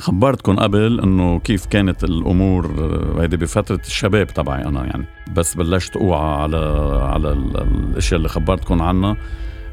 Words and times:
خبرتكم 0.00 0.56
قبل 0.56 1.00
إنه 1.00 1.38
كيف 1.38 1.66
كانت 1.66 2.04
الأمور 2.04 2.66
آه، 2.66 3.22
هيدي 3.22 3.36
بفترة 3.36 3.80
الشباب 3.86 4.26
تبعي 4.26 4.64
أنا 4.64 4.84
يعني. 4.84 5.04
بس 5.36 5.54
بلشت 5.54 5.96
أوعى 5.96 6.42
على 6.42 6.56
على 7.02 7.32
الأشياء 7.32 8.18
اللي 8.18 8.28
خبرتكم 8.28 8.82
عنها. 8.82 9.16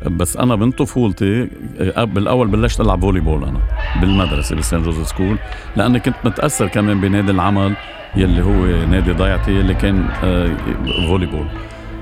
بس 0.06 0.38
أنا 0.38 0.56
من 0.56 0.72
طفولتي 0.72 1.50
آه، 1.80 2.04
بالاول 2.04 2.48
بلشت 2.48 2.82
ألعب 2.82 3.02
volleyball 3.02 3.44
أنا 3.44 3.60
بالمدرسة 4.02 4.56
ب 4.56 4.60
Saint 4.60 4.84
Joseph 4.84 5.02
School. 5.02 5.38
لأني 5.76 6.00
كنت 6.00 6.16
متأثر 6.26 6.68
كمان 6.68 7.02
بنادي 7.02 7.32
العمل 7.32 7.76
يلي 8.16 8.42
هو 8.42 8.86
نادي 8.86 9.12
ضيعتي 9.12 9.60
اللي 9.60 9.74
كان 9.74 10.08
volleyball. 11.08 11.48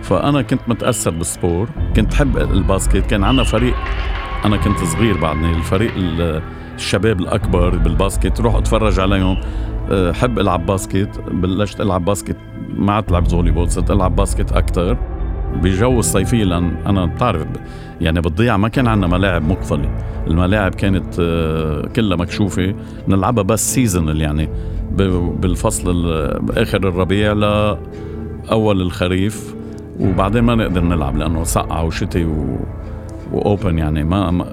فأنا 0.03 0.41
كنت 0.41 0.61
متأثر 0.67 1.11
بال 1.11 1.26
sport. 1.26 1.69
كنت 1.95 2.13
حب 2.13 2.37
ال 2.37 2.46
basket. 2.46 3.05
كان 3.05 3.23
عندنا 3.23 3.43
فريق 3.43 3.75
أنا 4.45 4.57
كنت 4.57 4.77
صغير 4.77 5.17
بعدني 5.17 5.51
الفريق 5.57 5.91
الشباب 6.75 7.19
الأكبر 7.19 7.77
بال 7.77 7.93
basket 7.93 8.41
روح 8.41 8.55
اتفرج 8.55 8.99
عليهم. 8.99 9.37
أه، 9.91 10.11
حب 10.11 10.39
ألعب 10.39 10.65
basket 10.65 11.19
بلشت 11.31 11.81
ألعب 11.81 12.05
basket 12.05 12.37
ما 12.77 12.93
عاد 12.93 13.11
لعبت 13.11 13.31
volleyball 13.31 13.71
صرت 13.71 13.91
ألعب 13.91 14.15
basket 14.15 14.51
أكثر 14.51 14.97
بجو 15.55 15.99
الصيفية 15.99 16.43
لأن 16.43 16.75
أنا 16.85 17.05
بتعرف 17.05 17.45
يعني 18.01 18.21
بالضيعه 18.21 18.57
ما 18.57 18.67
كان 18.67 18.87
عندنا 18.87 19.07
ملاعب 19.07 19.49
مقفلة. 19.49 19.89
الملاعب 20.27 20.75
كانت 20.75 21.15
أه، 21.19 21.87
كلها 21.95 22.17
مكشوفة. 22.17 22.75
نلعبها 23.07 23.43
بس 23.43 23.73
seasonal 23.73 24.21
يعني 24.21 24.49
بالفصل 25.39 26.05
اخر 26.57 26.87
الربيع 26.87 27.33
لاول 27.33 28.81
الخريف. 28.81 29.55
وبعدين 29.99 30.43
ما 30.43 30.55
نقدر 30.55 30.81
نلعب 30.81 31.17
لأنه 31.17 31.43
سقعه 31.43 31.83
وشتي 31.83 32.25
و... 32.25 32.57
واوبن 33.31 33.77
يعني 33.77 34.03
ما 34.03 34.43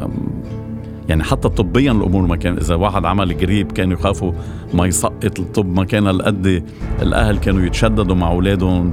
يعني 1.12 1.24
حتى 1.24 1.48
طبيا 1.48 1.92
الأمور 1.92 2.22
ما 2.22 2.36
كان 2.36 2.56
إذا 2.56 2.74
واحد 2.74 3.04
عمل 3.04 3.38
قريب 3.38 3.72
كانوا 3.72 3.92
يخافوا 3.98 4.32
ما 4.74 4.86
يسقط 4.86 5.38
الطب 5.40 5.76
ما 5.76 5.84
كان 5.84 6.08
القد 6.08 6.64
الأهل 7.02 7.38
كانوا 7.38 7.62
يتشددوا 7.66 8.16
مع 8.16 8.30
أولادهم 8.30 8.90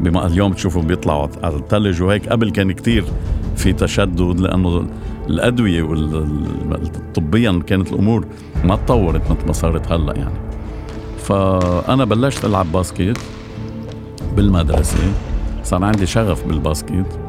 بما 0.00 0.26
اليوم 0.26 0.52
تشوفوا 0.52 0.82
بيطلعوا. 0.82 1.28
على 1.42 1.56
الثلج 1.56 2.02
وهيك 2.02 2.28
قبل 2.28 2.50
كان 2.50 2.72
كتير 2.72 3.04
في 3.56 3.72
تشدد 3.72 4.40
لأنه 4.40 4.86
الأدوية 5.28 5.82
طبيا 7.14 7.62
كانت 7.66 7.92
الأمور 7.92 8.26
ما 8.64 8.76
تطورت 8.76 9.30
مثل 9.30 9.46
ما 9.46 9.52
صارت 9.52 9.92
هلأ 9.92 10.16
يعني. 10.16 10.38
فأنا 11.18 12.04
بلشت 12.04 12.44
ألعب 12.44 12.72
basket 12.72 13.18
بالمدرسة 14.36 14.98
صار 15.62 15.84
عندي 15.84 16.06
شغف 16.06 16.46
بال 16.46 16.64
basket. 16.64 17.25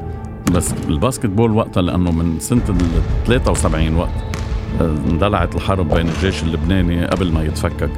بس 0.53 0.73
ال 0.89 1.25
basketball 1.25 1.51
وقتها 1.51 1.81
لأنه 1.81 2.11
من 2.11 2.39
سنة 2.39 2.61
ال 2.69 2.77
73 3.27 3.95
وقت 3.95 4.09
آه، 4.81 4.95
اندلعت 5.09 5.55
الحرب 5.55 5.93
بين 5.93 6.07
الجيش 6.09 6.43
اللبناني 6.43 7.05
قبل 7.05 7.31
ما 7.31 7.43
يتفكك 7.43 7.89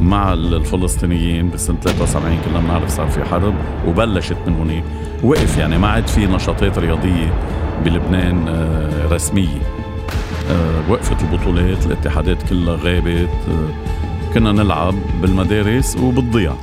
مع 0.00 0.32
الفلسطينيين 0.32 1.50
بسنة 1.50 1.76
73 1.80 2.38
كلنا 2.44 2.60
بنعرف 2.60 2.90
صار 2.90 3.08
في 3.08 3.24
حرب 3.24 3.54
وبلشت 3.86 4.36
من 4.46 4.54
هونيك. 4.54 4.84
وقف 5.24 5.58
يعني 5.58 5.78
ما 5.78 5.88
عاد 5.88 6.06
في 6.06 6.26
نشاطات 6.26 6.78
رياضية 6.78 7.32
بلبنان 7.84 8.48
آه، 8.48 9.08
رسمية. 9.14 9.62
آه، 10.50 10.90
وقفت 10.90 11.16
البطولات 11.22 11.86
الاتحادات 11.86 12.42
كلها 12.48 12.76
غابت 12.76 13.28
كنا 14.34 14.52
نلعب 14.52 14.94
بالمدارس 15.22 15.96
وبالضيعة 15.96 16.56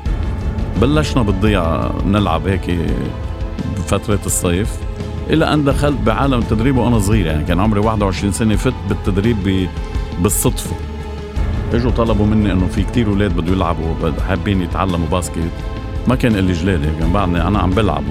بلشنا 0.81 1.23
بالضيعة 1.23 1.91
نلعب 2.07 2.47
هيك 2.47 2.77
بفترة 3.77 4.19
الصيف. 4.25 4.84
إلى 5.29 5.53
أن 5.53 5.63
دخلت 5.63 5.97
بعالم 6.05 6.39
التدريب 6.39 6.77
وأنا 6.77 6.99
صغير 6.99 7.25
يعني 7.25 7.43
كان 7.43 7.59
عمري 7.59 7.79
21 7.79 8.31
سنة 8.31 8.55
فت 8.55 8.73
بالتدريب 8.89 9.69
بالصدفة. 10.19 10.75
إجوا 11.73 11.91
طلبوا 11.91 12.25
مني 12.25 12.51
إنه 12.51 12.67
في 12.67 12.83
كتير 12.83 13.07
أولاد 13.07 13.35
بده 13.35 13.51
يلعبوا 13.51 14.11
حابين 14.27 14.61
يتعلموا 14.61 15.07
باسكت. 15.11 15.51
ما 16.07 16.15
كان 16.15 16.35
لي 16.35 16.53
جلاده 16.53 16.89
كان 16.99 17.13
بعدني 17.13 17.47
أنا 17.47 17.59
عم 17.59 17.69
بلعب 17.69 18.03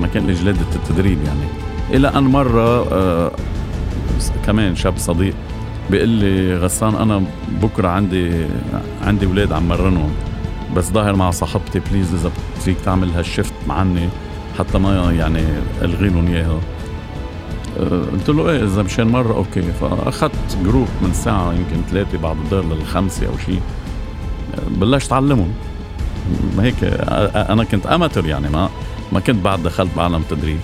ما 0.00 0.06
كان 0.06 0.26
لي 0.26 0.32
جلادة 0.32 0.66
التدريب 0.74 1.18
يعني. 1.26 1.46
إلى 1.90 2.08
أن 2.08 2.22
مرة 2.22 2.92
آه 2.92 3.30
كمان 4.46 4.76
شاب 4.76 4.98
صديق 4.98 5.34
بيقول 5.90 6.08
لي 6.08 6.56
غسان 6.56 6.94
أنا 6.94 7.22
بكرة 7.62 7.88
عندي 7.88 8.46
عندي 9.02 9.26
أولاد 9.26 9.52
عم 9.52 9.68
مرنهم 9.68 10.10
بس 10.76 10.90
ظاهر 10.92 11.16
مع 11.16 11.30
صاحبتي 11.30 11.80
please 11.90 12.14
إذا 12.14 12.30
فيك 12.60 12.76
تعمل 12.84 13.10
هال 13.10 13.22
shift 13.22 13.52
عني 13.68 14.08
حتى 14.58 14.78
ما 14.78 15.12
يعني 15.12 15.42
الغي 15.82 16.08
لهم 16.08 16.26
إياها. 16.26 16.60
أه، 17.80 18.02
قلت 18.12 18.28
له 18.28 18.50
إيه 18.50 18.64
إذا 18.64 18.82
مشان 18.82 19.08
مرة 19.08 19.34
okay. 19.34 19.62
فأخذت 19.62 20.58
group 20.64 20.88
من 21.02 21.10
الساعة 21.10 21.52
يمكن 21.52 21.82
ثلاثة 21.90 22.18
بعد 22.18 22.36
الظهر 22.36 22.64
للخمسة 22.64 23.26
أو 23.26 23.38
شيء. 23.46 23.60
بلشت 24.70 25.12
أعلمهم. 25.12 25.52
هيك 26.60 26.74
أنا 27.50 27.64
كنت 27.64 27.86
amateur 27.86 28.26
يعني 28.26 28.48
ما 28.48 28.70
ما 29.12 29.20
كنت 29.20 29.44
بعد 29.44 29.62
دخلت 29.62 29.90
بعالم 29.96 30.16
التدريب 30.16 30.58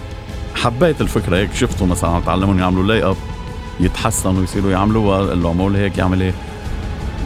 حبيت 0.54 1.00
الفكرة 1.00 1.36
هيك 1.36 1.54
شفته 1.54 1.86
مثلا 1.86 2.20
تعلمهم 2.26 2.58
يعملوا 2.58 2.84
layup 2.84 3.16
يتحسنوا 3.80 4.42
يصيروا 4.42 4.70
يعملوها 4.70 5.18
قال 5.18 5.42
له 5.42 5.50
عمول 5.50 5.76
هيك 5.76 5.98
يعمل 5.98 6.22
هيك. 6.22 6.34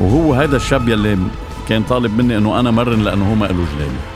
وهو 0.01 0.35
هذا 0.35 0.57
الشاب 0.57 0.89
يلي 0.89 1.19
كان 1.69 1.83
طالب 1.83 2.19
مني 2.19 2.39
إنه 2.39 2.61
أنا 2.61 2.71
مرن 2.71 3.03
لأنه 3.03 3.31
هو 3.31 3.35
ما 3.35 3.45
له 3.45 3.67
جلادة 3.77 4.16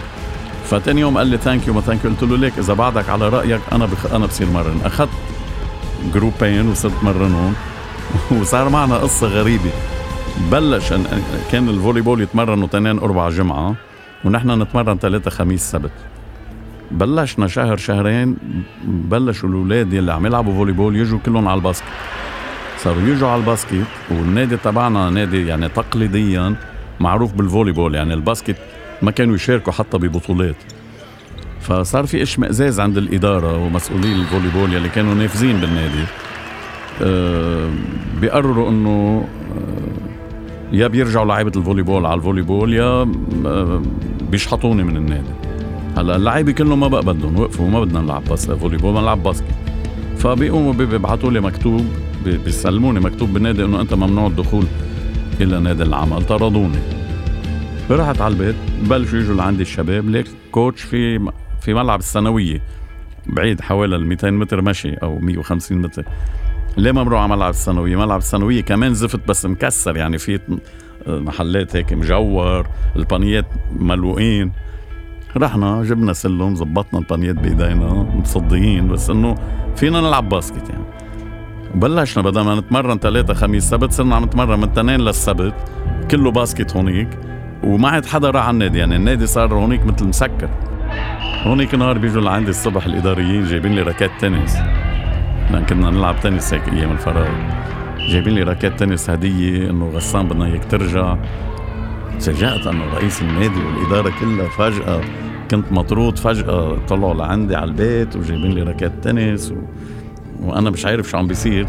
فتاني 0.71 1.01
يوم 1.01 1.19
قال 1.19 1.27
لي 1.27 1.37
thank 1.37 1.67
you 1.67 1.75
ما 1.75 1.81
thank 1.81 2.05
you 2.05 2.11
قلت 2.11 2.23
له 2.23 2.37
ليك 2.37 2.59
إذا 2.59 2.75
بعدك 2.75 3.09
على 3.09 3.29
رأيك 3.29 3.61
أنا 3.73 3.87
بخ... 3.87 4.13
أنا 4.13 4.27
بصير 4.27 4.51
مرن. 4.51 4.81
أخذت 4.85 5.11
groupين 6.15 6.69
وصرت 6.69 7.05
مرنهم 7.05 7.55
وصار 8.41 8.69
معنا 8.69 8.97
قصة 8.97 9.27
غريبة. 9.27 9.71
بلش 10.53 10.93
أن... 10.93 11.23
كان 11.53 11.69
ال 11.69 12.01
volleyball 12.01 12.21
يتمرنوا 12.21 12.69
تنين 12.69 12.99
أربع 12.99 13.29
جمعة 13.29 13.75
ونحن 14.25 14.63
نتمرن 14.63 14.99
ثلاثة 14.99 15.31
خميس 15.31 15.71
سبت. 15.71 15.93
بلشنا 16.91 17.47
شهر 17.47 17.77
شهرين 17.77 18.37
بلشوا 18.85 19.49
الأولاد 19.49 19.93
يلي 19.93 20.13
عم 20.13 20.27
يلعبوا 20.27 20.55
volleyball 20.55 20.97
يجوا 20.97 21.19
كلهم 21.27 21.49
على 21.49 21.59
ال 21.59 21.62
basket. 21.62 21.87
صاروا 22.79 23.03
يجوا 23.03 23.29
على 23.29 23.41
ال 23.41 23.47
basket 23.47 23.85
والنادي 24.11 24.57
تبعنا 24.57 25.11
نادي 25.11 25.47
يعني 25.47 25.69
تقليديا 25.69 26.55
معروف 27.01 27.33
بال 27.33 27.73
volleyball 27.73 27.95
يعني 27.95 28.15
ال 28.15 28.21
basket 28.21 28.57
ما 29.03 29.11
كانوا 29.11 29.35
يشاركوا 29.35 29.73
حتى 29.73 29.99
ببطولات. 29.99 30.57
فصار 31.61 32.07
في 32.07 32.23
إشمئزاز 32.23 32.81
عند 32.81 32.99
الإدارة 32.99 33.65
ومسؤولي 33.65 34.13
ال 34.13 34.49
volleyball 34.49 34.75
يلي 34.75 34.89
كانوا 34.89 35.15
نافذين 35.15 35.61
بالنادي. 35.61 36.05
أه 37.03 37.71
بيقرروا 38.21 38.71
إنه 38.71 39.27
أه 39.57 40.77
يا 40.77 40.87
بيرجعوا 40.87 41.27
لعيبة 41.27 41.53
ال 41.57 41.83
volleyball 41.83 42.07
على 42.07 42.15
ال 42.15 42.43
volleyball 42.43 42.75
يا 42.75 43.13
أه 43.47 43.83
بيشحطوني 44.31 44.83
من 44.83 44.97
النادي. 44.97 45.33
هلأ 45.97 46.17
اللعيبة 46.17 46.53
كلهم 46.53 46.81
ما 46.81 46.89
بقى 46.89 47.03
بدهم 47.03 47.41
وقفوا 47.41 47.71
ما 47.71 47.81
بدنا 47.81 48.01
نلعب 48.01 48.25
بس 48.25 48.51
volleyball 48.51 48.95
ما 48.95 49.01
نلعب 49.01 49.23
basket. 49.23 49.47
فبيقوموا 50.19 50.73
بيبعثوا 50.73 51.31
لي 51.31 51.41
مكتوب 51.41 51.87
بيسلموني 52.25 53.01
مكتوب 53.01 53.33
بالنادي 53.33 53.65
إنه 53.65 53.81
أنت 53.81 53.95
ممنوع 53.95 54.27
الدخول 54.27 54.65
إلى 55.41 55.61
نادي 55.61 55.83
العمل 55.83 56.23
طردوني. 56.23 57.00
رحت 57.91 58.21
على 58.21 58.33
البيت 58.35 58.57
بلشوا 58.83 59.19
يجوا 59.19 59.35
لعندي 59.35 59.63
الشباب 59.63 60.09
ليك 60.09 60.27
coach 60.51 60.83
في 60.83 61.31
في 61.61 61.75
ملعب 61.75 61.99
الثانوية 61.99 62.63
بعيد 63.27 63.61
حوالي 63.61 63.97
ال 63.97 64.07
200 64.07 64.31
متر 64.31 64.63
مشي 64.63 64.95
أو 64.95 65.19
150 65.19 65.79
متر. 65.79 66.05
ليه 66.77 66.93
ما 66.93 67.03
بروح 67.03 67.21
على 67.21 67.31
ملعب 67.31 67.51
الثانوية؟ 67.51 67.97
ملعب 67.97 68.19
الثانوية 68.19 68.61
كمان 68.61 68.95
زفت 68.95 69.29
بس 69.29 69.47
مكسر 69.47 69.97
يعني 69.97 70.19
في 70.19 70.41
محلات 71.07 71.77
هيك 71.77 71.93
مجور 71.93 72.67
ال 72.97 73.03
panierات 73.03 73.47
ملووقين 73.77 74.53
رحنا 75.37 75.83
جبنا 75.83 76.13
سلم 76.13 76.55
زبطنا 76.55 76.99
ال 77.01 77.05
panierات 77.05 77.35
بإيدينا 77.35 77.93
مصديين 78.15 78.89
بس 78.89 79.11
إنه 79.11 79.35
فينا 79.77 80.01
نلعب 80.01 80.29
basket 80.29 80.71
يعني. 80.71 80.85
بلشنا 81.75 82.25
بدل 82.25 82.41
ما 82.41 82.55
نتمرن 82.55 82.99
ثلاثة 82.99 83.35
خميس 83.35 83.65
سبت 83.65 83.93
صرنا 83.93 84.17
عم 84.17 84.25
نتمرن 84.25 84.59
من 84.59 84.69
اثنين 84.69 85.01
للسبت 85.01 85.55
كله 86.11 86.31
basket 86.31 86.77
هونيك. 86.77 87.09
وما 87.63 87.89
عاد 87.89 88.07
حدا 88.07 88.31
راح 88.31 88.45
على 88.45 88.55
النادي. 88.55 88.79
يعني 88.79 88.97
النادي 88.97 89.27
صار 89.27 89.55
هونيك 89.55 89.87
مثل 89.87 90.05
مسكر. 90.05 90.49
هونيك 91.43 91.75
نهار 91.75 91.99
بيجوا 91.99 92.23
لعندي 92.23 92.51
الصبح 92.51 92.87
الإداريين 92.87 93.45
جايبين 93.45 93.75
لي 93.75 93.83
racket 93.83 94.11
تنس. 94.21 94.57
لأن 95.51 95.67
كنا 95.69 95.91
نلعب 95.91 96.21
تنس 96.21 96.55
هيك 96.55 96.69
أيام 96.69 96.93
الفراغ. 96.93 97.29
جايبين 97.99 98.35
لي 98.35 98.43
racket 98.43 98.81
تنس 98.81 99.11
هدية 99.11 99.71
إنه 99.71 99.89
غسان 99.89 100.29
بدنا 100.29 100.47
إياك 100.47 100.65
ترجع. 100.65 101.17
تفاجأت 102.21 102.67
انه 102.67 102.85
رئيس 102.95 103.23
النادي 103.23 103.61
والإدارة 103.65 104.13
كلها 104.21 104.49
فجأة. 104.49 105.01
كنت 105.51 105.73
مطرود 105.73 106.19
فجأة. 106.19 106.79
طلعوا 106.89 107.15
لعندي 107.15 107.57
على 107.57 107.65
البيت 107.65 108.17
وجايبين 108.17 108.51
لي 108.51 108.63
racket 108.63 108.93
تنس 109.03 109.53
و... 109.53 109.55
وأنا 110.43 110.71
مش 110.71 110.87
عارف 110.87 111.11
شو 111.11 111.19
عم 111.19 111.27
بيصير. 111.27 111.67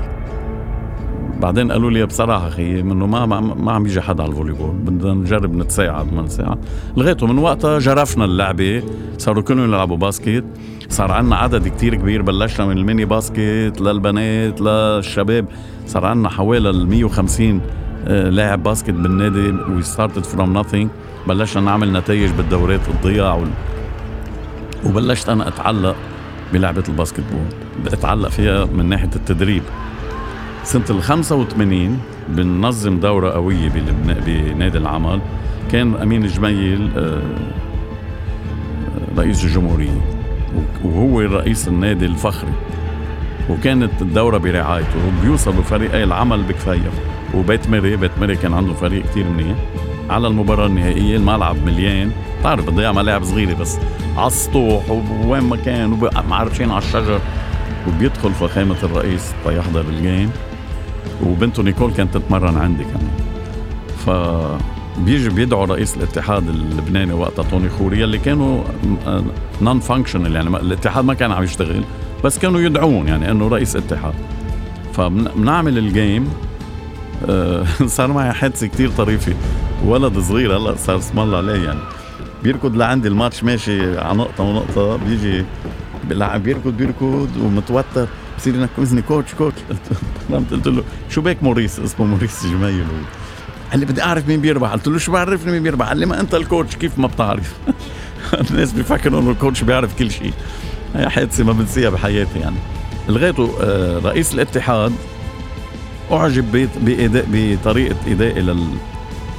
بعدين 1.41 1.71
قالوا 1.71 1.91
لي 1.91 2.05
بصراحة 2.05 2.49
خيي 2.49 2.81
انه 2.81 3.07
ما 3.07 3.25
ما 3.39 3.71
عم 3.71 3.85
يجي 3.85 4.01
حدا 4.01 4.23
على 4.23 4.31
ال 4.31 4.53
volleyball 4.53 4.71
بدنا 4.71 5.13
نجرب 5.13 5.55
نتساعد 5.55 6.13
ما 6.13 6.21
نتساعد 6.21 6.57
لغايته 6.97 7.27
من 7.27 7.37
وقتها 7.37 7.79
جرفنا 7.79 8.25
اللعبة 8.25 8.83
صاروا 9.17 9.43
كلهم 9.43 9.63
يلعبوا 9.63 9.97
basket 9.97 10.43
صار 10.89 11.11
عندنا 11.11 11.35
عدد 11.35 11.67
كتير 11.67 11.95
كبير 11.95 12.21
بلشنا 12.21 12.65
من 12.65 12.77
ال 12.77 12.83
mini 12.83 13.05
basket 13.05 13.81
للبنات 13.81 14.61
للشباب 14.61 15.45
صار 15.85 16.05
عندنا 16.05 16.29
حوالي 16.29 16.69
ال 16.69 16.87
150 16.89 17.61
آه، 18.07 18.29
لاعب 18.29 18.63
basket 18.63 18.89
بالنادي 18.89 19.51
we 19.71 19.81
started 19.81 20.23
from 20.23 20.53
nothing 20.53 20.89
بلشنا 21.27 21.63
نعمل 21.63 21.93
نتائج 21.93 22.31
بالدورات 22.31 22.79
الضيع. 22.87 23.43
وبلشت 24.85 25.29
أنا 25.29 25.47
أتعلق 25.47 25.95
بلعبة 26.53 26.83
ال 26.89 27.23
basketball 27.31 27.93
اتعلق 27.93 28.29
فيها 28.29 28.65
من 28.65 28.85
ناحية 28.85 29.09
التدريب 29.15 29.63
سنة 30.63 30.85
ال 30.89 31.01
85 31.03 31.99
بننظم 32.29 32.99
دورة 32.99 33.31
قوية 33.31 33.69
بنادي 33.69 34.77
العمل. 34.77 35.19
كان 35.71 35.95
أمين 35.95 36.27
جميل 36.27 36.89
آه، 36.97 37.21
رئيس 39.17 39.43
الجمهورية 39.43 40.01
وهو 40.83 41.19
رئيس 41.21 41.67
النادي 41.67 42.05
الفخري. 42.05 42.51
وكانت 43.49 44.01
الدورة 44.01 44.37
برعايته 44.37 45.07
وبيوصلوا 45.07 45.63
فريقي 45.63 46.03
العمل 46.03 46.43
بكفاية. 46.43 46.91
وبيت 47.35 47.69
مري 47.69 47.95
بيت 47.95 48.11
مري 48.21 48.35
كان 48.35 48.53
عنده 48.53 48.73
فريق 48.73 49.05
كتير 49.11 49.25
منيح. 49.29 49.57
على 50.09 50.27
المباراة 50.27 50.65
النهائية 50.65 51.17
الملعب 51.17 51.55
مليان. 51.65 52.11
بتعرف 52.39 52.65
بتضيع 52.65 52.91
ملاعب 52.91 53.23
صغيرة 53.23 53.53
بس. 53.53 53.77
على 54.17 54.27
السطوح 54.27 54.83
ووين 54.89 55.43
ما 55.43 55.55
كان 55.55 55.93
ومعرفشين 55.93 56.71
على 56.71 56.83
الشجر. 56.83 57.19
وبيدخل 57.87 58.31
فخامه 58.31 58.77
الرئيس 58.83 59.33
تيحضر 59.45 59.81
ال 59.81 59.91
game 59.91 60.31
وبنته 61.25 61.63
نيكول 61.63 61.93
كانت 61.93 62.17
تتمرن 62.17 62.57
عندي 62.57 62.83
كمان. 62.83 63.11
ف 64.05 64.09
بيجي 64.99 65.29
بيدعوا 65.29 65.65
رئيس 65.65 65.97
الاتحاد 65.97 66.49
اللبناني 66.49 67.13
وقتها 67.13 67.43
توني 67.43 67.69
خوري 67.69 68.03
اللي 68.03 68.17
كانوا 68.17 68.63
non-functional 69.61 70.35
يعني 70.35 70.49
الاتحاد 70.49 71.05
ما 71.05 71.13
كان 71.13 71.31
عم 71.31 71.43
يشتغل 71.43 71.83
بس 72.23 72.39
كانوا 72.39 72.59
يدعون 72.59 73.07
يعني 73.07 73.31
إنه 73.31 73.47
رئيس 73.47 73.75
اتحاد. 73.75 74.13
فبنعمل 74.93 75.77
ال 75.77 75.87
game 75.87 76.27
آه، 77.29 77.65
صار 77.85 78.11
معي 78.13 78.33
حادثة 78.33 78.67
كتير 78.67 78.89
طريفة. 78.89 79.33
ولد 79.85 80.19
صغير 80.19 80.57
هلأ 80.57 80.75
صار 80.75 80.97
اسم 80.97 81.19
الله 81.19 81.37
عليه 81.37 81.65
يعني. 81.65 81.79
بيركض 82.43 82.75
لعندي 82.75 83.07
الماتش 83.07 83.43
ماشي 83.43 83.99
على 83.99 84.17
نقطة 84.17 84.43
ونقطة 84.43 84.95
بيجي 84.95 85.45
بيلعب 86.09 86.43
بيركض 86.43 86.77
بيركض 86.77 87.29
ومتوتر. 87.41 88.07
بصير 88.37 88.55
ينكزني 88.55 89.01
coach 89.01 89.33
coach 89.33 89.57
قلت 90.51 90.67
له 90.67 90.83
شو 91.09 91.21
بك 91.21 91.43
موريس؟ 91.43 91.79
اسمه 91.79 92.05
موريس 92.05 92.45
جميل. 92.45 92.85
قال 93.71 93.79
لي 93.79 93.85
بدي 93.85 94.03
أعرف 94.03 94.27
مين 94.27 94.41
بيربح. 94.41 94.71
قلت 94.71 94.87
له 94.87 94.97
شو 94.97 95.11
بعرفني 95.11 95.51
مين 95.51 95.63
بيربح؟ 95.63 95.87
قال 95.87 95.97
لي 95.97 96.05
ما 96.05 96.19
أنت 96.19 96.35
ال 96.35 96.42
coach 96.42 96.75
كيف 96.75 96.99
ما 96.99 97.07
بتعرف؟ 97.07 97.53
الناس 98.51 98.71
بيفكروا 98.71 99.21
إنه 99.21 99.31
ال 99.31 99.37
coach 99.37 99.63
بيعرف 99.63 99.99
كل 99.99 100.11
شيء. 100.11 100.33
هي 100.95 101.09
حادثة 101.09 101.43
ما 101.43 101.53
بنسيها 101.53 101.89
بحياتي 101.89 102.39
يعني. 102.39 102.57
لغايته 103.09 103.57
آه، 103.61 103.99
رئيس 103.99 104.33
الاتحاد 104.33 104.93
أعجب 106.11 106.67
بطريقة 107.31 107.95
ادائي 108.07 108.41
لل 108.41 108.67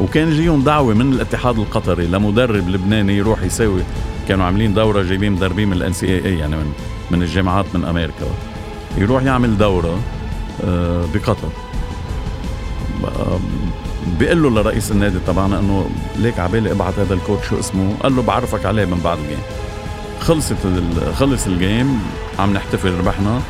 وكان 0.01 0.31
جايهم 0.31 0.63
دعوه 0.63 0.95
من 0.95 1.13
الاتحاد 1.13 1.59
القطري 1.59 2.07
لمدرب 2.07 2.69
لبناني 2.69 3.17
يروح 3.17 3.43
يساوي. 3.43 3.83
كانوا 4.29 4.45
عاملين 4.45 4.75
دورة 4.75 5.03
جايبين 5.03 5.33
مدربين 5.33 5.69
من 5.69 5.77
ال 5.77 5.93
NCAA 5.93 6.39
يعني 6.39 6.57
من 6.57 6.73
من 7.11 7.23
الجامعات 7.23 7.67
من 7.75 7.85
أمريكا. 7.85 8.27
يروح 8.99 9.23
يعمل 9.23 9.59
دورة 9.59 9.99
آه، 10.65 11.05
بقطر. 11.15 11.49
بيقول 14.19 14.43
له 14.43 14.51
لرئيس 14.51 14.91
النادي 14.91 15.19
تبعنا 15.27 15.59
إنه 15.59 15.91
ليك 16.17 16.39
عبالي 16.39 16.73
ابعت 16.73 16.99
هذا 16.99 17.15
ال 17.15 17.20
coach 17.20 17.49
شو 17.49 17.59
اسمه. 17.59 17.95
قال 18.03 18.17
له 18.17 18.23
بعرفك 18.23 18.67
عليه 18.67 18.85
من 18.85 19.01
بعد 19.05 19.19
ال 19.19 19.23
game 19.23 19.39
خلصت 20.21 20.57
خلص 21.19 21.47
ال 21.47 21.58
game 21.58 22.03
عم 22.39 22.53
نحتفل 22.53 22.95
ربحنا. 22.99 23.41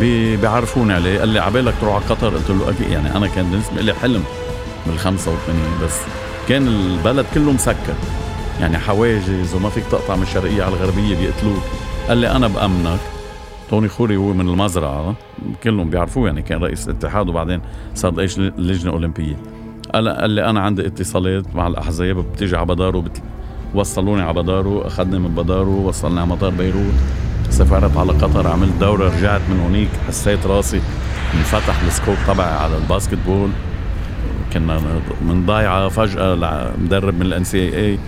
بيعرفوني 0.00 0.92
عليه. 0.92 1.18
قال 1.18 1.28
لي 1.28 1.38
عبالك 1.38 1.74
تروح 1.80 1.94
على 1.94 2.04
قطر؟ 2.04 2.28
قلت 2.36 2.50
له 2.50 2.70
أكيد. 2.70 2.90
يعني 2.90 3.16
أنا 3.16 3.26
كان 3.26 3.50
بالنسبة 3.50 3.80
لي 3.80 3.94
حلم. 3.94 4.24
بال 4.86 4.98
85 4.98 5.56
بس 5.84 6.00
كان 6.48 6.68
البلد 6.68 7.26
كله 7.34 7.52
مسكر. 7.52 7.94
يعني 8.60 8.78
حواجز 8.78 9.54
وما 9.54 9.68
فيك 9.68 9.84
تقطع 9.90 10.16
من 10.16 10.22
الشرقية 10.22 10.62
على 10.62 10.74
الغربية 10.74 11.16
بيقتلوك. 11.16 11.62
قال 12.08 12.18
لي 12.18 12.30
أنا 12.30 12.48
بأمنك. 12.48 12.98
توني 13.70 13.88
خوري 13.88 14.16
هو 14.16 14.32
من 14.32 14.48
المزرعة 14.48 15.14
كلهم 15.64 15.90
بيعرفوه 15.90 16.26
يعني 16.26 16.42
كان 16.42 16.62
رئيس 16.64 16.88
الاتحاد 16.88 17.28
وبعدين 17.28 17.60
صار 17.94 18.16
رئيس 18.16 18.38
لجنة 18.38 18.92
أولمبية. 18.92 19.36
قال 19.94 20.30
لي 20.30 20.50
أنا 20.50 20.60
عندي 20.60 20.86
اتصالات 20.86 21.44
مع 21.54 21.66
الأحزاب 21.66 22.16
بتيجي 22.16 22.56
على 22.56 22.66
بدارو 22.66 23.00
بت... 23.00 23.22
وصلوني 23.74 24.22
على 24.22 24.42
بدارو 24.42 24.80
أخذني 24.80 25.18
من 25.18 25.34
بدارو 25.34 25.88
وصلني 25.88 26.20
على 26.20 26.28
مطار 26.28 26.50
بيروت. 26.50 26.94
سافرت 27.50 27.96
على 27.96 28.12
قطر 28.12 28.46
عملت 28.46 28.72
دورة 28.80 29.16
رجعت 29.16 29.40
من 29.50 29.60
هونيك 29.60 29.88
حسيت 30.08 30.46
راسي 30.46 30.80
انفتح 31.34 31.82
ال 31.82 31.88
scope 31.88 32.16
تبعي 32.26 32.54
على 32.54 32.76
ال 32.76 33.18
basketball. 33.26 33.50
كنا 34.52 34.80
من 35.22 35.46
ضيعة 35.46 35.88
فجأة 35.88 36.34
مدرب 36.78 37.14
من 37.14 37.22
ال 37.22 37.44
NCAA 37.44 37.98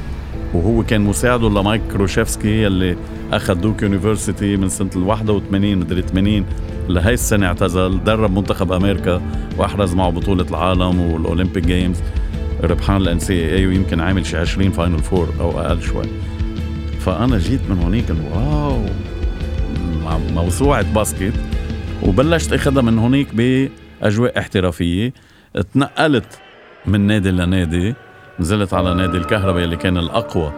وهو 0.55 0.83
كان 0.83 1.01
مساعده 1.01 1.49
لمايك 1.49 1.83
كروشيفسكي 1.93 2.67
اللي 2.67 2.97
أخذ 3.33 3.55
Duke 3.55 3.83
University 3.83 4.57
من 4.57 4.69
سنة 4.69 4.91
ال 4.97 5.03
81 5.03 5.77
مدري 5.77 6.03
80 6.03 6.45
لهي 6.89 7.15
السنة 7.15 7.47
اعتزل 7.47 8.05
درب 8.05 8.37
منتخب 8.37 8.73
أمريكا 8.73 9.23
وأحرز 9.59 9.95
معه 9.95 10.11
بطولة 10.11 10.47
العالم 10.51 11.01
وال 11.01 11.15
Olympic 11.15 11.67
Games. 11.67 11.97
ربحان 12.63 12.97
ال 12.97 13.19
NCAA 13.19 13.67
ويمكن 13.67 14.01
عامل 14.01 14.27
شي 14.27 14.37
20 14.37 14.71
final 14.71 14.99
four 14.99 15.29
أو 15.41 15.61
أقل 15.61 15.83
شوي. 15.83 16.07
فأنا 17.01 17.39
جيت 17.39 17.61
من 17.71 17.79
هونيك 17.83 18.05
wow 18.35 18.79
موسوعة 20.35 20.95
basket. 20.95 21.35
وبلشت 22.03 22.53
أخذها 22.53 22.83
من 22.83 22.99
هونيك 22.99 23.29
بأجواء 23.35 24.39
احترافية. 24.39 25.13
تنقلت 25.63 26.39
من 26.87 27.01
نادي 27.01 27.31
لنادي 27.31 27.95
نزلت 28.41 28.75
على 28.75 28.95
نادي 28.95 29.17
الكهرباء 29.19 29.65
اللي 29.65 29.77
كان 29.77 29.99
الأقوى 29.99 30.53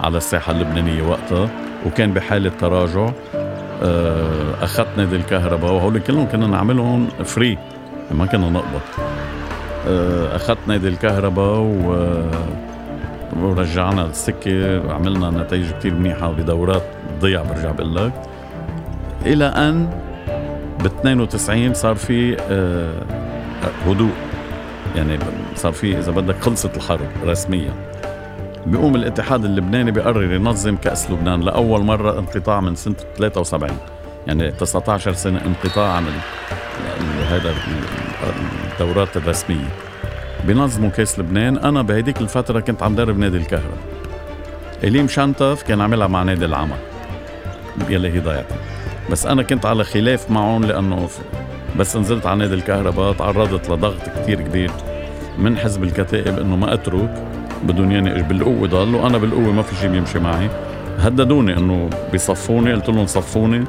على 0.00 0.16
الساحة 0.16 0.52
اللبنانية 0.52 1.02
وقتها 1.02 1.48
وكان 1.86 2.12
بحالة 2.12 2.50
تراجع. 2.60 3.10
آه، 3.82 4.54
أخذت 4.62 4.88
نادي 4.96 5.16
الكهرباء 5.16 5.72
وهول 5.72 5.98
كلهم 5.98 6.28
كنا 6.28 6.46
نعملهم 6.46 7.08
free 7.24 7.58
ما 8.10 8.26
كنا 8.26 8.50
نقبض. 8.50 8.80
آه، 9.88 10.36
أخذت 10.36 10.58
نادي 10.66 10.88
الكهرباء 10.88 11.58
و 11.58 12.14
ورجعنا 13.40 14.06
السكة 14.06 14.92
عملنا 14.92 15.30
نتائج 15.30 15.70
كتير 15.70 15.94
منيحة 15.94 16.32
بدورات 16.32 16.82
ضيع 17.20 17.42
برجع 17.42 17.70
بقول 17.72 17.96
لك. 17.96 18.12
إلى 19.26 19.44
أن 19.44 19.90
ب 20.80 20.86
92 20.86 21.74
صار 21.74 21.94
في 21.94 22.36
آه، 22.40 23.02
هدوء. 23.86 24.10
يعني 24.96 25.18
صار 25.56 25.72
في 25.72 25.98
إذا 25.98 26.12
بدك 26.12 26.40
خلصت 26.40 26.76
الحرب 26.76 27.08
رسميا. 27.24 27.74
بيقوم 28.66 28.94
الاتحاد 28.94 29.44
اللبناني 29.44 29.90
بيقرر 29.90 30.32
ينظم 30.32 30.76
كأس 30.76 31.10
لبنان 31.10 31.40
لأول 31.40 31.84
مرة 31.84 32.18
انقطاع 32.18 32.60
من 32.60 32.74
سنة 32.74 32.94
73 33.18 33.78
يعني 34.26 34.50
19 34.50 35.12
سنة 35.12 35.40
انقطاع 35.46 35.92
عن 35.92 36.04
هذا 37.28 37.54
الدورات 38.72 39.16
الرسمية. 39.16 39.68
بنظموا 40.44 40.90
كأس 40.90 41.18
لبنان. 41.18 41.58
أنا 41.58 41.82
بهديك 41.82 42.20
الفترة 42.20 42.60
كنت 42.60 42.82
عم 42.82 42.94
درب 42.94 43.18
نادي 43.18 43.36
الكهرباء. 43.36 43.78
إليم 44.84 45.08
شانتف 45.08 45.62
كان 45.62 45.80
عاملها 45.80 46.06
مع 46.06 46.22
نادي 46.22 46.44
العمل 46.44 46.76
يلي 47.88 48.12
هي 48.12 48.20
ضيعتها 48.20 48.56
بس 49.10 49.26
أنا 49.26 49.42
كنت 49.42 49.66
على 49.66 49.84
خلاف 49.84 50.30
معهم 50.30 50.64
لأنه 50.64 51.08
بس 51.78 51.96
نزلت 51.96 52.26
على 52.26 52.38
نادي 52.38 52.54
الكهرباء 52.54 53.12
تعرضت 53.12 53.70
لضغط 53.70 54.08
كتير 54.22 54.40
كبير 54.40 54.70
من 55.38 55.56
حزب 55.56 55.82
الكتائب 55.82 56.38
إنه 56.38 56.56
ما 56.56 56.74
أترك 56.74 57.24
بدهم 57.64 57.92
ياني 57.92 58.22
بالقوة 58.22 58.68
ضل 58.68 58.94
وأنا 58.94 59.18
بالقوة 59.18 59.52
ما 59.52 59.62
في 59.62 59.76
شيء 59.76 59.90
بيمشي 59.90 60.18
معي. 60.18 60.48
هددوني 60.98 61.56
إنه 61.56 61.90
بيصفوني 62.12 62.72
قلت 62.72 62.88
لهم 62.88 63.06
صفوني 63.06 63.64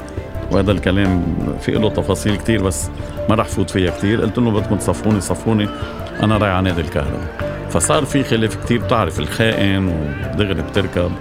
وهذا 0.51 0.71
الكلام 0.71 1.23
في 1.61 1.71
له 1.71 1.89
تفاصيل 1.89 2.35
كتير 2.35 2.63
بس 2.63 2.89
ما 3.29 3.35
رح 3.35 3.47
فوت 3.47 3.69
فيها 3.69 3.91
كتير. 3.91 4.21
قلت 4.21 4.37
لهم 4.37 4.53
بدكم 4.53 4.75
تصفوني 4.75 5.21
صفوني 5.21 5.67
أنا 6.23 6.37
رايح 6.37 6.53
على 6.53 6.69
نادي 6.69 6.81
الكهرباء. 6.81 7.51
فصار 7.69 8.05
في 8.05 8.23
خلاف 8.23 8.55
كتير 8.55 8.83
بتعرف 8.83 9.19
الخائن 9.19 9.87
ودغري 9.87 10.61
بتركب. 10.61 11.11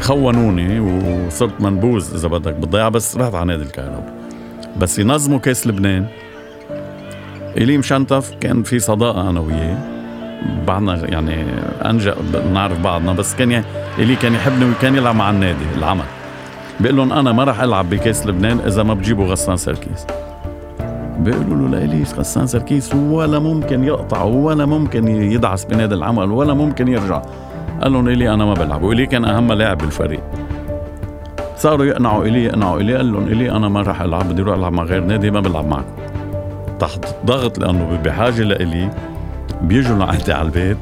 خونوني 0.00 0.80
وصرت 0.80 1.60
منبوذ 1.60 2.14
إذا 2.14 2.28
بدك 2.28 2.54
بالضيعه 2.54 2.88
بس 2.88 3.16
رحت 3.16 3.34
على 3.34 3.46
نادي 3.46 3.62
الكهرباء. 3.62 4.19
بس 4.78 4.98
ينظموا 4.98 5.38
كاس 5.38 5.66
لبنان. 5.66 6.06
إلي 7.56 7.78
مشنتف 7.78 8.32
كان 8.40 8.62
في 8.62 8.78
صداقة 8.78 9.30
أنا 9.30 9.40
وياه. 9.40 9.76
بعدنا 10.66 11.10
يعني 11.10 11.44
أنجا 11.84 12.14
بنعرف 12.32 12.80
بعضنا 12.80 13.12
بس 13.12 13.34
كان 13.34 13.64
إلي 13.98 14.16
كان 14.16 14.34
يحبني 14.34 14.70
وكان 14.70 14.96
يلعب 14.96 15.14
مع 15.14 15.30
النادي 15.30 15.64
العمل. 15.78 16.04
بيقول 16.80 16.96
لهم 16.96 17.12
أنا 17.12 17.32
ما 17.32 17.44
راح 17.44 17.60
ألعب 17.60 17.90
بكاس 17.90 18.26
لبنان 18.26 18.58
إذا 18.66 18.82
ما 18.82 18.94
بجيبوا 18.94 19.26
غسان 19.26 19.56
سركيس. 19.56 20.06
بيقولوا 21.18 21.68
له 21.68 21.78
لإليس 21.78 22.14
غسان 22.14 22.46
سركيس 22.46 22.94
ولا 22.94 23.38
ممكن 23.38 23.84
يقطع 23.84 24.22
ولا 24.22 24.66
ممكن 24.66 25.08
يدعس 25.08 25.64
بنادي 25.64 25.94
العمل 25.94 26.30
ولا 26.30 26.54
ممكن 26.54 26.88
يرجع. 26.88 27.22
قال 27.82 27.92
لهم 27.92 28.08
إلي 28.08 28.34
أنا 28.34 28.44
ما 28.44 28.54
بلعب 28.54 28.82
وإلي 28.82 29.06
كان 29.06 29.24
أهم 29.24 29.52
لاعب 29.52 29.78
بالفريق. 29.78 30.20
صاروا 31.60 31.86
يقنعوا 31.86 32.24
إلي 32.24 32.44
يقنعوا 32.44 32.80
إلي 32.80 32.96
قال 32.96 33.12
لهم 33.12 33.26
إلي 33.26 33.50
أنا 33.50 33.68
ما 33.68 33.82
راح 33.82 34.00
ألعب 34.00 34.28
بدي 34.28 34.42
أروح 34.42 34.56
ألعب 34.56 34.72
مع 34.72 34.82
غير 34.82 35.04
نادي 35.04 35.30
ما 35.30 35.40
بلعب 35.40 35.66
معكم 35.66 35.92
تحت 36.78 37.04
ضغط 37.26 37.58
لأنه 37.58 38.00
بحاجة 38.04 38.42
لإلي 38.42 38.90
بيجوا 39.62 39.98
لعندي 39.98 40.32
على 40.32 40.46
البيت 40.46 40.76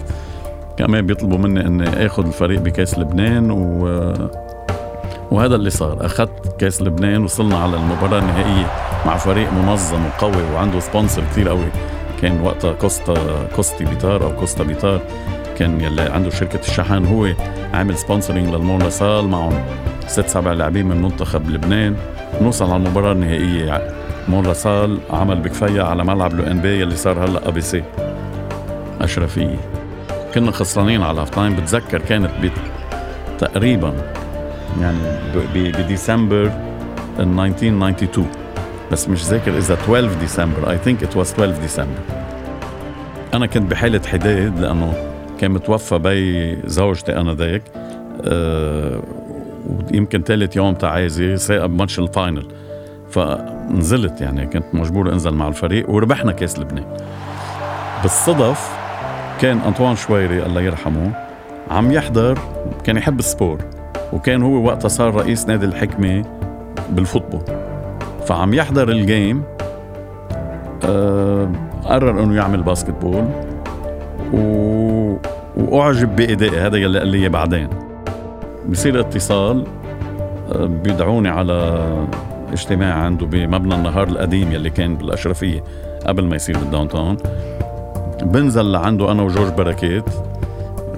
كمان 0.77 1.07
بيطلبوا 1.07 1.39
مني 1.39 1.67
إني 1.67 2.07
آخذ 2.07 2.27
الفريق 2.27 2.61
بكاس 2.61 2.99
لبنان 2.99 3.51
و 3.51 4.13
وهذا 5.31 5.55
اللي 5.55 5.71
صار. 5.71 6.07
أخذت 6.07 6.61
كاس 6.61 6.83
لبنان 6.83 7.25
وصلنا 7.25 7.59
على 7.59 7.77
المباراة 7.77 8.19
النهائية 8.19 8.67
مع 9.07 9.17
فريق 9.17 9.53
منظم 9.53 10.07
وقوي 10.07 10.43
وعنده 10.55 10.81
sponsor 10.81 11.23
كثير 11.23 11.49
قوي. 11.49 11.69
كان 12.23 12.41
وقتها 12.41 12.73
كوستا 12.73 13.15
كوستي 13.57 13.85
بيتار 13.85 14.25
أو 14.25 14.37
كوستا 14.37 14.65
بيتار 14.65 15.01
كان 15.59 15.81
يلي 15.81 16.03
عنده 16.03 16.31
شركة 16.31 16.61
الشحن 16.61 17.07
هو 17.07 17.29
عامل 17.75 17.99
sponsoring 17.99 18.55
لل 18.55 18.67
Mont 18.67 18.91
La 18.91 19.02
Salle 19.02 19.29
معهم. 19.29 19.65
ست 20.09 20.29
سبع 20.29 20.53
لاعبين 20.53 20.87
من 20.87 21.03
منتخب 21.03 21.51
لبنان. 21.51 21.97
نوصل 22.41 22.65
على 22.65 22.77
المباراة 22.77 23.13
النهائية. 23.13 23.95
مون 24.29 24.55
سال 24.55 24.99
عمل 25.11 25.37
بكفاية 25.37 25.83
على 25.83 26.05
ملعب 26.05 26.35
لو 26.35 26.45
إن 26.45 26.61
بي 26.61 26.83
اللي 26.83 26.97
صار 26.97 27.25
هلأ 27.25 27.49
أبي 27.49 27.61
سي. 27.61 27.83
اشرفيه 29.01 29.57
كنا 30.35 30.51
خسرانين 30.51 31.03
على 31.03 31.21
هاف 31.21 31.31
تايم 31.31 31.57
بتذكر 31.57 31.99
كانت 31.99 32.31
تقريبا 33.39 33.93
يعني 34.81 34.99
بديسمبر 35.55 36.53
1992 37.19 38.27
بس 38.93 39.09
مش 39.09 39.25
ذاكر 39.25 39.59
إذا 39.59 39.75
12 39.75 40.09
ديسمبر. 40.21 40.71
اي 40.71 40.79
ثينك 40.79 41.03
ات 41.03 41.17
واز 41.17 41.33
12 41.33 41.61
ديسمبر. 41.61 42.01
أنا 43.35 43.47
كنت 43.47 43.71
بحاله 43.71 44.01
حداد 44.07 44.61
لأنه 44.61 44.93
كان 45.41 45.51
متوفى 45.51 45.99
بي 45.99 46.57
زوجتي 46.69 47.17
أنا 47.17 47.35
ذاك 47.35 47.63
أه 48.25 49.01
ويمكن 49.69 50.23
ثالث 50.23 50.57
يوم 50.57 50.75
تعازي 50.75 51.37
ساقب 51.37 51.71
match 51.71 51.99
ال 51.99 52.06
final. 52.06 52.49
فنزلت 53.11 54.21
يعني 54.21 54.47
كنت 54.47 54.65
مجبور 54.73 55.13
أنزل 55.13 55.35
مع 55.35 55.49
الفريق 55.49 55.91
وربحنا 55.91 56.33
كأس 56.33 56.59
لبنان. 56.59 56.85
بالصدف 58.03 58.79
كان 59.41 59.59
أنطوان 59.59 59.97
شويري 59.97 60.47
الله 60.47 60.61
يرحمه 60.61 61.11
عم 61.71 61.93
يحضر 61.93 62.39
كان 62.85 62.97
يحب 62.97 63.19
ال 63.19 63.25
sport 63.25 63.59
وكان 64.13 64.43
هو 64.43 64.67
وقتها 64.67 64.89
صار 64.89 65.15
رئيس 65.15 65.47
نادي 65.47 65.67
الحكمة 65.67 66.25
بال 66.91 67.00
football. 67.00 67.43
فعم 68.27 68.55
يحضر 68.55 68.89
الجيم 68.89 69.43
أه 70.85 71.53
قرر 71.85 72.23
إنه 72.23 72.37
يعمل 72.37 72.63
basketball 72.63 73.29
و... 74.33 75.17
وأعجب 75.57 76.17
بادائي 76.17 76.61
هذا 76.61 76.77
يلي 76.77 76.99
قال 76.99 77.09
لي 77.09 77.29
بعدين. 77.29 77.69
بصير 78.69 79.01
اتصال 79.01 79.65
أه 80.53 80.67
بيدعوني 80.67 81.29
على 81.29 81.87
اجتماع 82.53 82.95
عنده 82.95 83.27
بمبنى 83.27 83.75
النهار 83.75 84.09
القديم 84.09 84.53
يلي 84.53 84.71
كان 84.71 84.97
بالأشرفية 84.97 85.65
قبل 86.07 86.25
ما 86.25 86.37
يصير 86.37 86.59
بال 86.59 86.89
downtown 86.89 87.17
بنزل 88.23 88.73
لعنده 88.73 89.13
أنا 89.13 89.23
وجورج 89.23 89.53
بركات. 89.53 90.05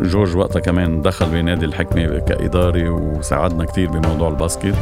جورج 0.00 0.36
وقتها 0.36 0.60
كمان 0.60 1.02
دخل 1.02 1.26
بنادي 1.26 1.66
الحكمة 1.66 2.18
كإداري 2.18 2.88
وساعدنا 2.88 3.64
كتير 3.64 3.90
بموضوع 3.90 4.28
ال 4.28 4.34
basket. 4.34 4.74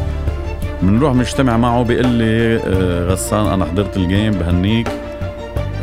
بنروح 0.82 1.12
بنجتمع 1.12 1.56
معه 1.56 1.82
بيقول 1.82 2.06
لي 2.06 2.56
آه، 2.56 3.08
غسان 3.08 3.46
أنا 3.46 3.64
حضرت 3.64 3.96
ال 3.96 4.03
game 4.03 4.32
بهنيك. 4.32 4.88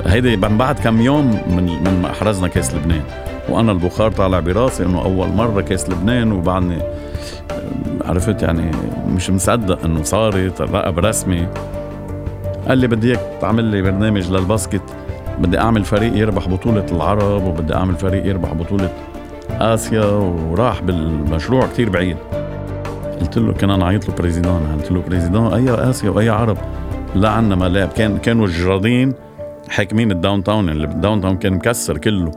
هيدي 0.05 0.35
بعد 0.35 0.79
كم 0.79 1.01
يوم 1.01 1.41
من 1.47 1.65
من 1.65 1.99
ما 2.01 2.11
أحرزنا 2.11 2.47
كاس 2.47 2.75
لبنان. 2.75 3.03
وأنا 3.49 3.71
البخار 3.71 4.11
طالع 4.11 4.39
براسي 4.39 4.85
إنه 4.85 5.01
أول 5.01 5.27
مرة 5.27 5.61
كاس 5.61 5.89
لبنان 5.89 6.31
وبعدني 6.31 6.77
عرفت 8.05 8.43
يعني 8.43 8.71
مش 9.07 9.29
مصدق 9.29 9.85
إنه 9.85 10.03
صارت 10.03 10.61
رقب 10.61 10.99
رسمي. 10.99 11.47
قال 12.67 12.77
لي 12.77 12.87
بدي 12.87 13.07
إياك 13.07 13.19
تعمل 13.41 13.63
لي 13.63 13.81
برنامج 13.81 14.31
للباسكت 14.31 14.81
بدي 15.39 15.59
أعمل 15.59 15.85
فريق 15.85 16.17
يربح 16.17 16.47
بطولة 16.47 16.85
العرب 16.91 17.43
وبدي 17.43 17.75
أعمل 17.75 17.95
فريق 17.95 18.25
يربح 18.25 18.53
بطولة 18.53 18.89
آسيا 19.51 20.05
وراح 20.05 20.81
بالمشروع 20.81 21.67
كتير 21.67 21.89
بعيد. 21.89 22.17
قلت 23.21 23.37
له 23.37 23.53
كان 23.53 23.69
أنا 23.69 23.85
عيط 23.85 24.09
له 24.09 24.15
بريزيدون 24.15 24.61
قلت 24.77 24.91
له 24.91 25.01
بريزيدون 25.01 25.53
أي 25.53 25.89
آسيا 25.89 26.09
وأي 26.09 26.29
عرب؟ 26.29 26.57
لا 27.15 27.29
عنا 27.29 27.55
ملاعب 27.55 27.89
كان 27.89 28.17
كانوا 28.17 28.45
الجرادين 28.45 29.13
حاكمين 29.69 30.11
ال 30.11 30.43
downtown 30.43 30.69
اللي 30.69 30.87
ال 30.87 31.21
downtown 31.21 31.37
كان 31.37 31.53
مكسر 31.53 31.97
كله. 31.97 32.31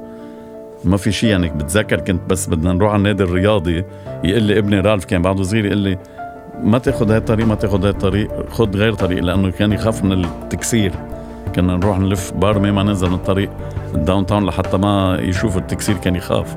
ما 0.85 0.97
في 0.97 1.13
شيء 1.13 1.31
يعني 1.31 1.49
بتذكر 1.49 2.01
كنت 2.01 2.21
بس 2.31 2.47
بدنا 2.47 2.73
نروح 2.73 2.91
على 2.91 2.99
النادي 2.99 3.23
الرياضي. 3.23 3.85
يقول 4.25 4.43
لي 4.43 4.59
ابني 4.59 4.81
رالف 4.81 5.05
كان 5.05 5.23
بعده 5.23 5.43
صغير 5.43 5.65
يقول 5.65 5.79
لي 5.79 5.99
ما 6.63 6.79
تاخذ 6.79 7.11
هاي 7.11 7.19
الطريق 7.19 7.47
ما 7.47 7.55
تاخذ 7.55 7.83
هاي 7.83 7.91
الطريق 7.91 8.51
خذ 8.51 8.77
غير 8.77 8.93
طريق 8.93 9.25
لأنه 9.25 9.51
كان 9.51 9.73
يخاف 9.73 10.05
من 10.05 10.25
التكسير. 10.25 10.93
كنا 11.55 11.77
نروح 11.77 11.99
نلف 11.99 12.33
بارمي 12.33 12.71
ما 12.71 12.83
ننزل 12.83 13.09
من 13.09 13.15
الطريق 13.15 13.51
ال 13.95 14.27
downtown 14.27 14.47
لحتى 14.47 14.77
ما 14.77 15.19
يشوف 15.21 15.57
التكسير 15.57 15.97
كان 15.97 16.17
يخاف. 16.17 16.57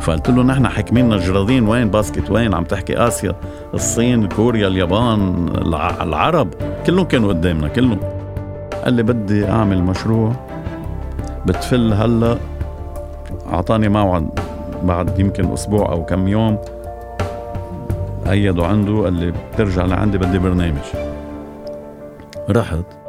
فقلت 0.00 0.30
له 0.30 0.42
نحن 0.42 0.68
حاكمين 0.68 1.12
الجرادين 1.12 1.68
وين 1.68 1.90
basket 1.90 2.30
وين؟ 2.30 2.54
عم 2.54 2.64
تحكي 2.64 2.98
آسيا 3.06 3.34
الصين 3.74 4.28
كوريا 4.28 4.68
اليابان 4.68 5.48
العرب 6.00 6.54
كلهم 6.86 7.04
كانوا 7.04 7.28
قدامنا 7.28 7.68
كلهم. 7.68 8.00
قال 8.84 8.94
لي 8.94 9.02
بدي 9.02 9.48
أعمل 9.48 9.82
مشروع 9.82 10.32
بتفل 11.46 11.92
هلأ 11.92 12.38
أعطاني 13.56 13.88
موعد 13.88 14.28
بعد 14.82 15.18
يمكن 15.18 15.52
أسبوع 15.52 15.92
أو 15.92 16.04
كم 16.04 16.28
يوم 16.28 16.58
ايدوا 18.30 18.66
عنده 18.66 19.02
قال 19.04 19.12
لي 19.12 19.32
بترجع 19.52 19.84
لعندي 19.84 20.18
بدي 20.18 20.38
برنامج. 20.38 20.82
رحت. 22.50 23.05